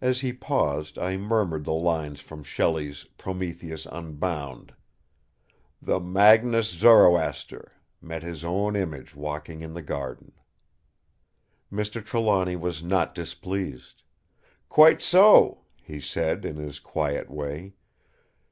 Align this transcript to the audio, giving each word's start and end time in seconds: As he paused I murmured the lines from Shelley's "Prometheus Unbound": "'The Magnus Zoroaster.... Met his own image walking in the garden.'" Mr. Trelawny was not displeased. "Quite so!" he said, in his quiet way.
As 0.00 0.20
he 0.20 0.32
paused 0.32 0.96
I 0.96 1.16
murmured 1.16 1.64
the 1.64 1.72
lines 1.74 2.20
from 2.20 2.44
Shelley's 2.44 3.02
"Prometheus 3.18 3.84
Unbound": 3.90 4.74
"'The 5.82 5.98
Magnus 5.98 6.70
Zoroaster.... 6.70 7.72
Met 8.00 8.22
his 8.22 8.44
own 8.44 8.76
image 8.76 9.16
walking 9.16 9.60
in 9.60 9.74
the 9.74 9.82
garden.'" 9.82 10.34
Mr. 11.72 12.00
Trelawny 12.00 12.54
was 12.54 12.80
not 12.80 13.12
displeased. 13.12 14.04
"Quite 14.68 15.02
so!" 15.02 15.62
he 15.82 16.00
said, 16.00 16.44
in 16.44 16.54
his 16.54 16.78
quiet 16.78 17.28
way. 17.28 17.72